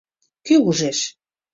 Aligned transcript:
—Кӧ 0.45 0.55
ӱжеш? 0.69 0.99